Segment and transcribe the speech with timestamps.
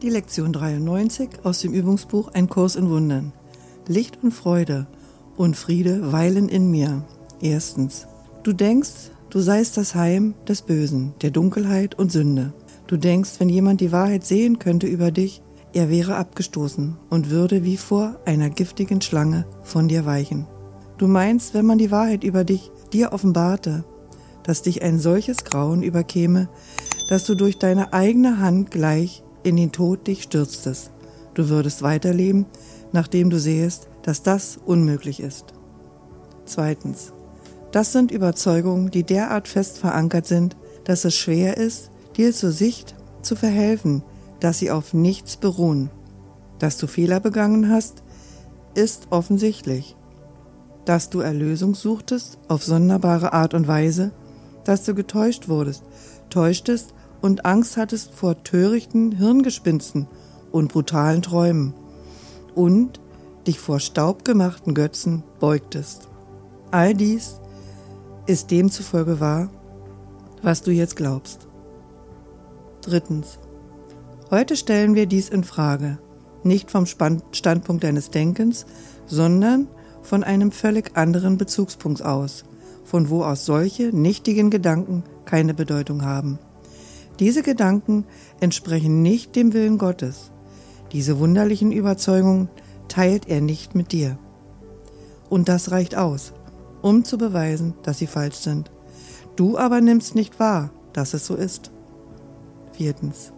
[0.00, 3.32] Die Lektion 93 aus dem Übungsbuch Ein Kurs in Wundern.
[3.88, 4.86] Licht und Freude
[5.36, 7.02] und Friede weilen in mir.
[7.42, 8.06] Erstens.
[8.44, 12.52] Du denkst, du seist das Heim des Bösen, der Dunkelheit und Sünde.
[12.86, 17.64] Du denkst, wenn jemand die Wahrheit sehen könnte über dich, er wäre abgestoßen und würde
[17.64, 20.46] wie vor einer giftigen Schlange von dir weichen.
[20.98, 23.84] Du meinst, wenn man die Wahrheit über dich dir offenbarte,
[24.44, 26.48] dass dich ein solches Grauen überkäme,
[27.10, 30.90] dass du durch deine eigene Hand gleich in den Tod dich stürztest.
[31.34, 32.46] Du würdest weiterleben,
[32.92, 35.54] nachdem du sehest, dass das unmöglich ist.
[36.44, 37.12] Zweitens.
[37.72, 42.94] Das sind Überzeugungen, die derart fest verankert sind, dass es schwer ist, dir zur Sicht
[43.22, 44.02] zu verhelfen,
[44.40, 45.90] dass sie auf nichts beruhen.
[46.58, 48.02] Dass du Fehler begangen hast,
[48.74, 49.96] ist offensichtlich.
[50.84, 54.12] Dass du Erlösung suchtest auf sonderbare Art und Weise,
[54.64, 55.82] dass du getäuscht wurdest,
[56.30, 60.06] täuschtest und Angst hattest vor törichten Hirngespinsten
[60.52, 61.74] und brutalen Träumen
[62.54, 63.00] und
[63.46, 66.08] dich vor staubgemachten Götzen beugtest.
[66.70, 67.40] All dies
[68.26, 69.50] ist demzufolge wahr,
[70.42, 71.48] was du jetzt glaubst.
[72.82, 73.38] Drittens.
[74.30, 75.98] Heute stellen wir dies in Frage,
[76.42, 78.66] nicht vom Standpunkt deines Denkens,
[79.06, 79.68] sondern
[80.02, 82.44] von einem völlig anderen Bezugspunkt aus,
[82.84, 86.38] von wo aus solche nichtigen Gedanken keine Bedeutung haben.
[87.18, 88.04] Diese Gedanken
[88.40, 90.30] entsprechen nicht dem Willen Gottes.
[90.92, 92.48] Diese wunderlichen Überzeugungen
[92.88, 94.18] teilt er nicht mit dir.
[95.28, 96.32] Und das reicht aus,
[96.80, 98.70] um zu beweisen, dass sie falsch sind.
[99.36, 101.70] Du aber nimmst nicht wahr, dass es so ist.
[102.72, 103.32] Viertens.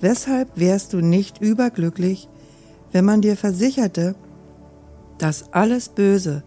[0.00, 2.28] Weshalb wärst du nicht überglücklich,
[2.92, 4.14] wenn man dir versicherte,
[5.18, 6.42] dass alles Böse,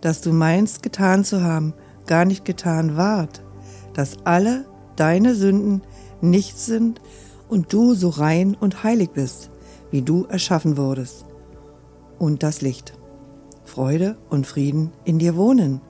[0.00, 1.74] das du meinst getan zu haben,
[2.06, 3.42] gar nicht getan ward,
[3.94, 4.66] dass alle
[5.00, 5.80] deine Sünden
[6.20, 7.00] nichts sind
[7.48, 9.50] und du so rein und heilig bist,
[9.90, 11.24] wie du erschaffen wurdest.
[12.18, 12.92] Und das Licht,
[13.64, 15.80] Freude und Frieden in dir wohnen.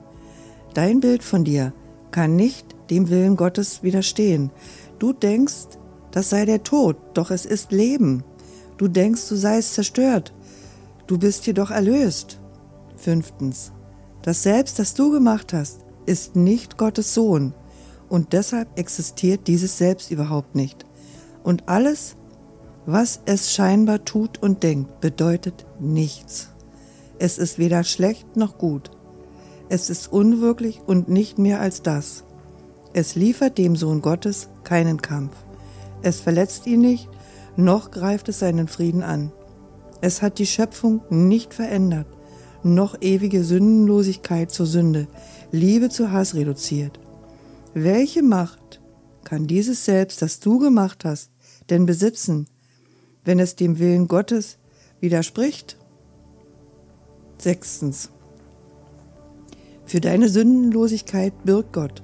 [0.73, 1.73] Dein Bild von dir
[2.11, 4.49] kann nicht dem Willen Gottes widerstehen.
[4.97, 5.77] Du denkst,
[6.11, 8.23] das sei der Tod, doch es ist Leben.
[8.77, 10.33] Du denkst, du seist zerstört,
[11.07, 12.39] du bist jedoch erlöst.
[12.95, 13.73] Fünftens.
[14.21, 17.53] Das Selbst, das du gemacht hast, ist nicht Gottes Sohn
[18.11, 20.85] und deshalb existiert dieses Selbst überhaupt nicht.
[21.43, 22.17] Und alles,
[22.85, 26.49] was es scheinbar tut und denkt, bedeutet nichts.
[27.19, 28.91] Es ist weder schlecht noch gut.
[29.69, 32.25] Es ist unwirklich und nicht mehr als das.
[32.91, 35.37] Es liefert dem Sohn Gottes keinen Kampf.
[36.01, 37.07] Es verletzt ihn nicht,
[37.55, 39.31] noch greift es seinen Frieden an.
[40.01, 42.07] Es hat die Schöpfung nicht verändert,
[42.61, 45.07] noch ewige Sündenlosigkeit zur Sünde,
[45.53, 46.99] Liebe zu Hass reduziert.
[47.73, 48.81] Welche Macht
[49.23, 51.31] kann dieses Selbst, das du gemacht hast,
[51.69, 52.47] denn besitzen,
[53.23, 54.57] wenn es dem Willen Gottes
[54.99, 55.77] widerspricht?
[57.37, 58.11] Sechstens.
[59.85, 62.03] Für deine Sündenlosigkeit birgt Gott.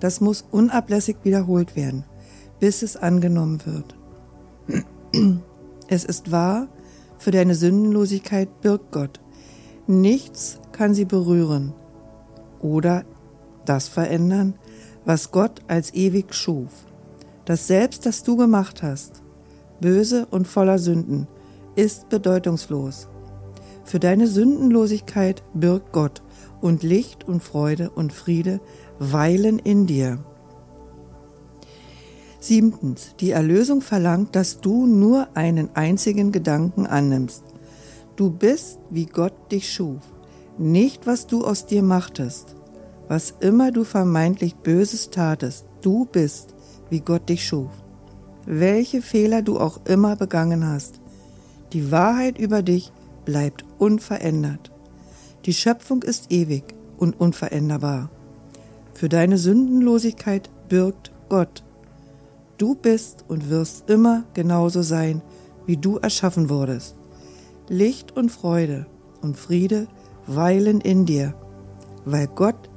[0.00, 2.04] Das muss unablässig wiederholt werden,
[2.60, 3.96] bis es angenommen wird.
[5.88, 6.68] Es ist wahr,
[7.18, 9.20] für deine Sündenlosigkeit birgt Gott.
[9.88, 11.72] Nichts kann sie berühren
[12.60, 13.04] oder
[13.64, 14.54] das verändern,
[15.04, 16.70] was Gott als ewig schuf.
[17.44, 19.22] Das Selbst, das du gemacht hast,
[19.80, 21.26] böse und voller Sünden,
[21.76, 23.08] ist bedeutungslos.
[23.84, 26.22] Für deine Sündenlosigkeit birgt Gott
[26.60, 28.60] und Licht und Freude und Friede
[28.98, 30.18] weilen in dir.
[32.40, 33.14] Siebtens.
[33.20, 37.42] Die Erlösung verlangt, dass du nur einen einzigen Gedanken annimmst.
[38.16, 40.02] Du bist, wie Gott dich schuf,
[40.58, 42.56] nicht was du aus dir machtest.
[43.08, 46.54] Was immer du vermeintlich Böses tatest, du bist,
[46.90, 47.70] wie Gott dich schuf.
[48.44, 51.00] Welche Fehler du auch immer begangen hast,
[51.72, 52.92] die Wahrheit über dich
[53.24, 54.70] bleibt unverändert.
[55.44, 58.10] Die Schöpfung ist ewig und unveränderbar.
[58.94, 61.62] Für deine Sündenlosigkeit birgt Gott.
[62.58, 65.22] Du bist und wirst immer genauso sein,
[65.66, 66.96] wie du erschaffen wurdest.
[67.68, 68.86] Licht und Freude
[69.20, 69.88] und Friede
[70.26, 71.34] weilen in dir,
[72.04, 72.70] weil Gott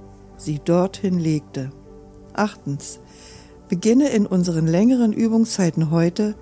[0.44, 1.72] sie dorthin legte.
[2.34, 3.00] Achtens.
[3.70, 6.36] Beginne in unseren längeren Übungszeiten heute,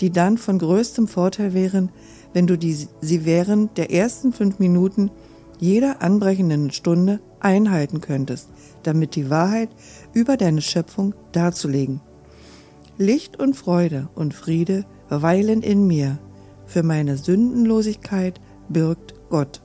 [0.00, 1.90] die dann von größtem Vorteil wären,
[2.32, 5.10] wenn du die, sie während der ersten fünf Minuten
[5.58, 8.48] jeder anbrechenden Stunde einhalten könntest,
[8.82, 9.70] damit die Wahrheit
[10.12, 12.00] über deine Schöpfung darzulegen.
[12.98, 16.18] Licht und Freude und Friede weilen in mir,
[16.66, 19.62] für meine Sündenlosigkeit birgt Gott.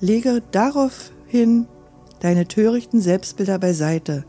[0.00, 1.66] Lege daraufhin
[2.20, 4.24] deine törichten Selbstbilder beiseite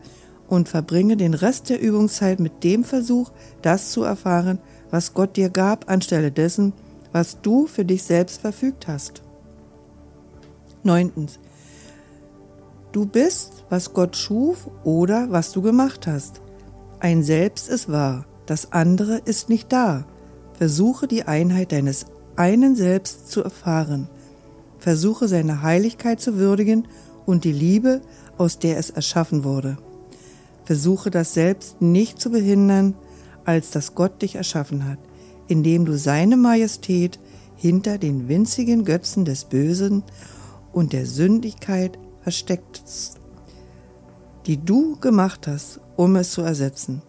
[0.48, 3.30] und verbringe den Rest der Übungszeit mit dem Versuch,
[3.62, 4.58] das zu erfahren,
[4.90, 6.72] was Gott dir gab, anstelle dessen,
[7.12, 9.22] was du für dich selbst verfügt hast.
[10.82, 11.38] Neuntens.
[12.92, 16.40] Du bist, was Gott schuf oder was du gemacht hast.
[16.98, 20.06] Ein Selbst ist wahr, das andere ist nicht da.
[20.54, 22.06] Versuche die Einheit deines
[22.36, 24.08] einen Selbst zu erfahren.
[24.78, 26.88] Versuche seine Heiligkeit zu würdigen
[27.26, 28.00] und die Liebe,
[28.38, 29.78] aus der es erschaffen wurde.
[30.64, 32.94] Versuche das Selbst nicht zu behindern,
[33.44, 34.98] als dass Gott dich erschaffen hat,
[35.48, 37.18] indem du seine Majestät
[37.56, 40.02] hinter den winzigen Götzen des Bösen
[40.72, 43.20] und der Sündigkeit versteckst,
[44.46, 47.02] die du gemacht hast, um es zu ersetzen.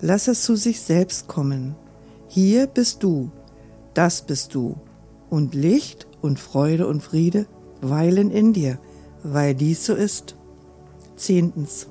[0.00, 1.74] Lass es zu sich selbst kommen.
[2.28, 3.30] Hier bist du,
[3.94, 4.76] das bist du,
[5.30, 7.46] und Licht und Freude und Friede
[7.80, 8.78] weilen in dir,
[9.22, 10.36] weil dies so ist.
[11.16, 11.88] Zehntens.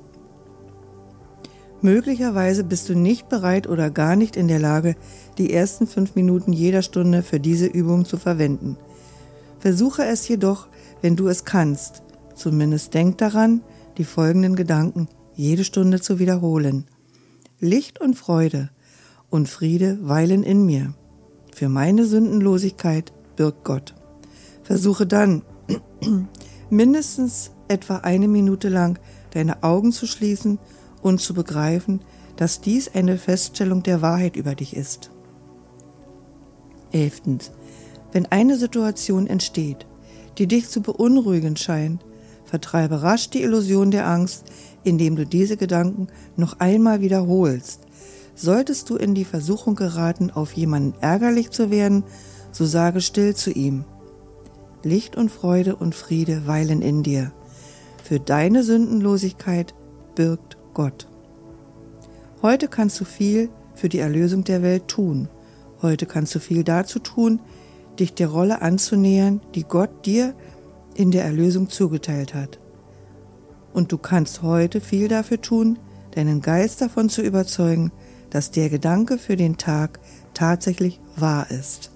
[1.80, 4.96] Möglicherweise bist du nicht bereit oder gar nicht in der Lage,
[5.38, 8.76] die ersten fünf Minuten jeder Stunde für diese Übung zu verwenden.
[9.60, 10.66] Versuche es jedoch,
[11.02, 12.02] wenn du es kannst.
[12.34, 13.62] Zumindest denk daran,
[13.96, 16.86] die folgenden Gedanken jede Stunde zu wiederholen.
[17.60, 18.70] Licht und Freude
[19.30, 20.94] und Friede weilen in mir.
[21.54, 23.94] Für meine Sündenlosigkeit birgt Gott.
[24.62, 25.42] Versuche dann
[26.70, 28.98] mindestens etwa eine Minute lang
[29.30, 30.58] deine Augen zu schließen
[31.02, 32.00] und zu begreifen,
[32.36, 35.10] dass dies eine Feststellung der Wahrheit über dich ist.
[36.92, 37.50] Elftens.
[38.12, 39.86] Wenn eine Situation entsteht,
[40.38, 42.04] die dich zu beunruhigen scheint,
[42.44, 44.44] vertreibe rasch die Illusion der Angst,
[44.84, 46.06] indem du diese Gedanken
[46.36, 47.80] noch einmal wiederholst.
[48.34, 52.04] Solltest du in die Versuchung geraten, auf jemanden ärgerlich zu werden,
[52.52, 53.84] so sage still zu ihm.
[54.82, 57.32] Licht und Freude und Friede weilen in dir.
[58.02, 59.74] Für deine Sündenlosigkeit
[60.14, 61.08] birgt Gott.
[62.42, 65.28] Heute kannst du viel für die Erlösung der Welt tun.
[65.82, 67.40] Heute kannst du viel dazu tun,
[67.98, 70.34] dich der Rolle anzunähern, die Gott dir
[70.94, 72.58] in der Erlösung zugeteilt hat.
[73.72, 75.78] Und du kannst heute viel dafür tun,
[76.12, 77.92] deinen Geist davon zu überzeugen,
[78.30, 80.00] dass der Gedanke für den Tag
[80.34, 81.90] tatsächlich wahr ist.